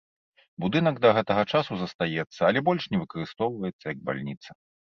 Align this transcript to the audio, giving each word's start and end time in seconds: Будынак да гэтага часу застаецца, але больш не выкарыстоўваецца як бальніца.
Будынак 0.63 0.95
да 1.03 1.11
гэтага 1.17 1.43
часу 1.51 1.77
застаецца, 1.83 2.39
але 2.49 2.65
больш 2.73 2.83
не 2.95 3.05
выкарыстоўваецца 3.05 3.85
як 3.93 4.05
бальніца. 4.09 4.61